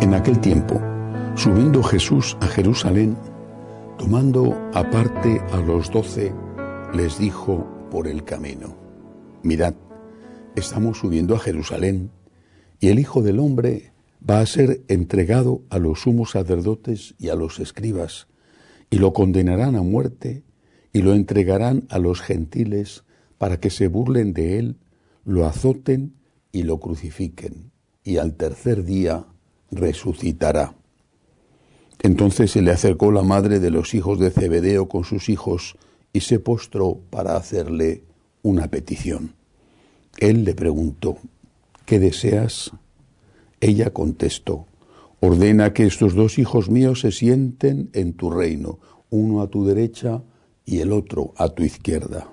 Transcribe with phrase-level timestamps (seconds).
[0.00, 0.80] En aquel tiempo,
[1.34, 3.16] subiendo Jesús a Jerusalén,
[3.98, 6.32] tomando aparte a los doce,
[6.94, 8.76] les dijo por el camino,
[9.42, 9.74] mirad,
[10.54, 12.12] estamos subiendo a Jerusalén,
[12.78, 13.92] y el Hijo del Hombre
[14.28, 18.28] va a ser entregado a los sumos sacerdotes y a los escribas,
[18.90, 20.44] y lo condenarán a muerte,
[20.92, 23.02] y lo entregarán a los gentiles
[23.36, 24.76] para que se burlen de él,
[25.24, 26.14] lo azoten
[26.52, 27.72] y lo crucifiquen,
[28.04, 29.26] y al tercer día
[29.70, 30.74] resucitará.
[32.00, 35.76] Entonces se le acercó la madre de los hijos de Zebedeo con sus hijos
[36.12, 38.04] y se postró para hacerle
[38.42, 39.34] una petición.
[40.18, 41.18] Él le preguntó,
[41.86, 42.72] ¿qué deseas?
[43.60, 44.66] Ella contestó,
[45.20, 48.78] ordena que estos dos hijos míos se sienten en tu reino,
[49.10, 50.22] uno a tu derecha
[50.64, 52.30] y el otro a tu izquierda.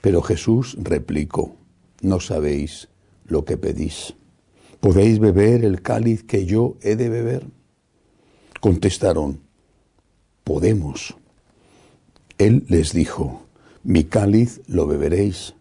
[0.00, 1.56] Pero Jesús replicó,
[2.00, 2.88] no sabéis
[3.26, 4.14] lo que pedís.
[4.82, 7.46] ¿Podéis beber el cáliz que yo he de beber?
[8.60, 9.38] Contestaron,
[10.42, 11.14] podemos.
[12.36, 13.42] Él les dijo,
[13.84, 15.54] mi cáliz lo beberéis,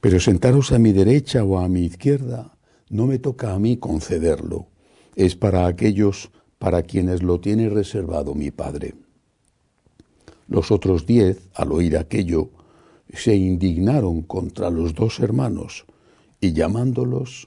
[0.00, 2.58] pero sentaros a mi derecha o a mi izquierda
[2.90, 4.66] no me toca a mí concederlo,
[5.14, 8.94] es para aquellos para quienes lo tiene reservado mi Padre.
[10.48, 12.50] Los otros diez, al oír aquello,
[13.14, 15.86] se indignaron contra los dos hermanos
[16.40, 17.46] y llamándolos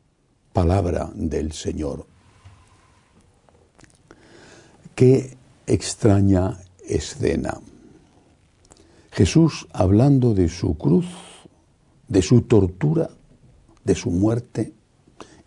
[0.53, 2.05] palabra del Señor.
[4.95, 7.59] Qué extraña escena.
[9.11, 11.07] Jesús hablando de su cruz,
[12.07, 13.09] de su tortura,
[13.83, 14.73] de su muerte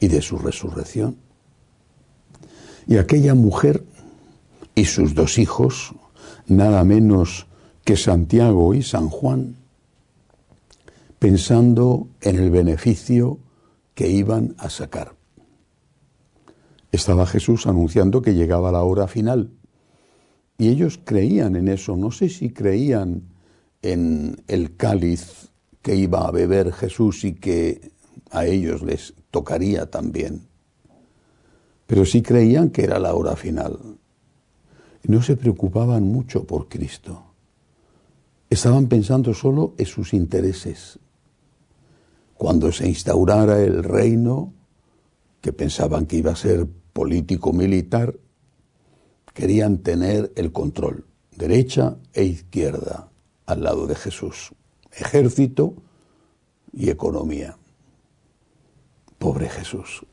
[0.01, 1.17] y de su resurrección.
[2.87, 3.85] Y aquella mujer
[4.75, 5.95] y sus dos hijos,
[6.47, 7.47] nada menos
[7.85, 9.57] que Santiago y San Juan,
[11.19, 13.39] pensando en el beneficio
[13.95, 15.15] que iban a sacar.
[16.93, 19.51] Estaba Jesús anunciando que llegaba la hora final.
[20.59, 21.97] Y ellos creían en eso.
[21.97, 23.23] No sé si creían
[23.83, 25.51] en el cáliz
[25.83, 27.91] que iba a beber Jesús y que
[28.31, 30.47] a ellos les tocaría también.
[31.87, 33.79] Pero sí creían que era la hora final.
[35.07, 37.25] No se preocupaban mucho por Cristo.
[38.49, 40.99] Estaban pensando solo en sus intereses,
[42.37, 44.53] cuando se instaurara el reino,
[45.41, 48.17] que pensaban que iba a ser político-militar,
[49.33, 51.07] querían tener el control,
[51.37, 53.11] derecha e izquierda,
[53.47, 54.53] al lado de Jesús,
[54.93, 55.75] ejército
[56.73, 57.57] y economía.
[59.19, 60.07] Pobre Jesús.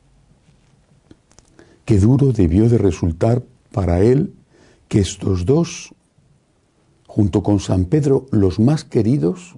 [1.84, 4.34] Qué duro debió de resultar para él
[4.88, 5.94] que estos dos,
[7.06, 9.56] junto con San Pedro, los más queridos,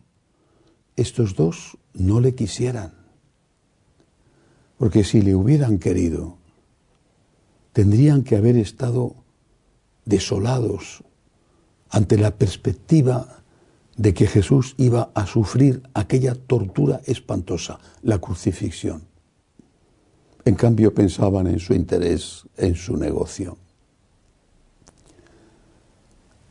[0.97, 2.93] estos dos no le quisieran.
[4.79, 6.37] Porque si le hubieran querido,
[7.73, 9.15] tendrían que haber estado
[10.05, 11.03] desolados
[11.91, 13.43] ante la perspectiva
[13.97, 19.03] de que Jesús iba a sufrir aquella tortura espantosa, la crucifixión.
[20.45, 23.57] En cambio pensaban en su interés, en su negocio.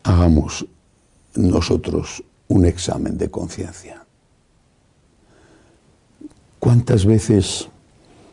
[0.03, 0.65] Hagamos
[1.35, 4.02] nosotros un examen de conciencia.
[6.63, 7.67] ¿Cuántas veces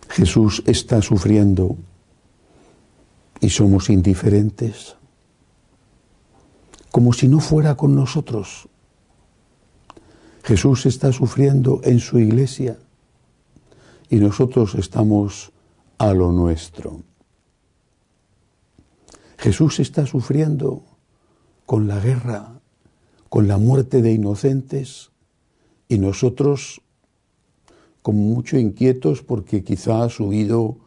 [0.08, 1.76] Jesús está sufriendo
[3.40, 4.94] y somos indiferentes?
[6.92, 8.68] Como si no fuera con nosotros.
[10.44, 12.78] Jesús está sufriendo en su iglesia
[14.08, 15.50] y nosotros estamos
[15.98, 17.02] a lo nuestro.
[19.38, 20.84] Jesús está sufriendo
[21.66, 22.60] con la guerra,
[23.28, 25.10] con la muerte de inocentes
[25.88, 26.80] y nosotros
[28.02, 30.78] como mucho inquietos porque quizá ha subido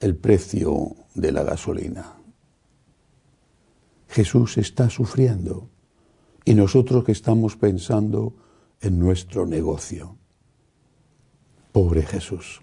[0.00, 2.16] el precio de la gasolina.
[4.08, 5.68] Jesús está sufriendo
[6.44, 8.34] y nosotros que estamos pensando
[8.80, 10.16] en nuestro negocio.
[11.72, 12.60] Pobre Jesús.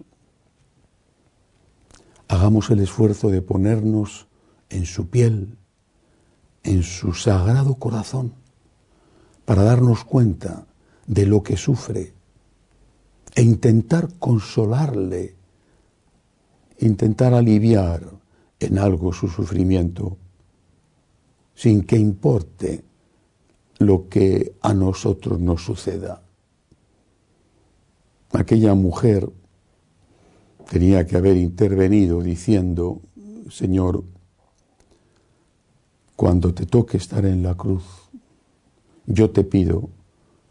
[2.26, 4.26] Hagamos el esfuerzo de ponernos
[4.68, 5.56] en su piel,
[6.62, 8.34] en su sagrado corazón,
[9.46, 10.66] para darnos cuenta
[11.06, 12.17] de lo que sufre
[13.38, 15.36] e intentar consolarle,
[16.80, 18.02] intentar aliviar
[18.58, 20.16] en algo su sufrimiento,
[21.54, 22.82] sin que importe
[23.78, 26.20] lo que a nosotros nos suceda.
[28.32, 29.30] Aquella mujer
[30.68, 33.00] tenía que haber intervenido diciendo,
[33.50, 34.02] Señor,
[36.16, 37.84] cuando te toque estar en la cruz,
[39.06, 39.90] yo te pido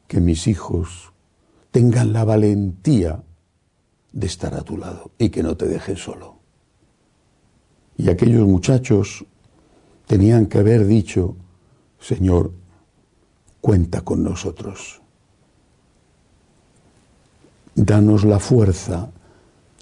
[0.08, 1.12] que mis hijos
[1.78, 3.22] tengan la valentía
[4.12, 6.40] de estar a tu lado y que no te dejen solo.
[7.98, 9.24] Y aquellos muchachos
[10.08, 11.36] tenían que haber dicho,
[12.00, 12.52] Señor,
[13.62, 15.04] cuenta con nosotros.
[17.76, 19.12] Danos la fuerza,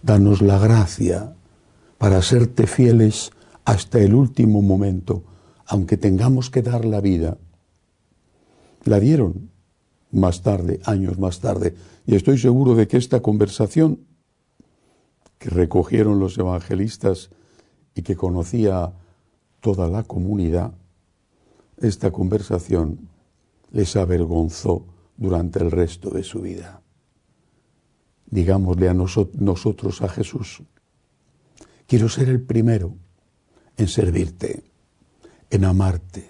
[0.04, 1.34] danos la gracia
[1.98, 3.32] para serte fieles
[3.64, 5.24] hasta el último momento,
[5.66, 7.38] aunque tengamos que dar la vida.
[8.84, 9.55] La dieron
[10.16, 11.76] más tarde, años más tarde,
[12.06, 14.00] y estoy seguro de que esta conversación
[15.38, 17.30] que recogieron los evangelistas
[17.94, 18.94] y que conocía
[19.60, 20.74] toda la comunidad,
[21.78, 23.10] esta conversación
[23.72, 24.86] les avergonzó
[25.18, 26.82] durante el resto de su vida.
[28.28, 30.64] Digámosle a nosotros, a Jesús,
[31.88, 32.96] quiero ser el primero
[33.78, 34.64] en servirte,
[35.50, 36.30] en amarte.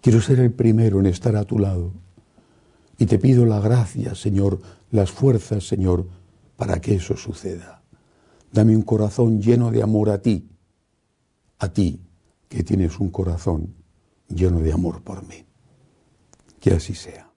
[0.00, 1.92] Quiero ser el primero en estar a tu lado.
[2.98, 4.60] Y te pido la gracia, Señor,
[4.90, 6.06] las fuerzas, Señor,
[6.56, 7.82] para que eso suceda.
[8.52, 10.48] Dame un corazón lleno de amor a ti,
[11.58, 12.00] a ti
[12.48, 13.74] que tienes un corazón
[14.28, 15.44] lleno de amor por mí.
[16.60, 17.30] Que así sea.